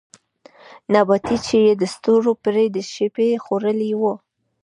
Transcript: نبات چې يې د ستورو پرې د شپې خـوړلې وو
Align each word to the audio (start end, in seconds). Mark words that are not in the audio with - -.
نبات 0.93 1.25
چې 1.45 1.55
يې 1.65 1.73
د 1.81 1.83
ستورو 1.93 2.31
پرې 2.43 2.65
د 2.75 2.77
شپې 2.93 3.27
خـوړلې 3.43 3.91
وو 3.99 4.13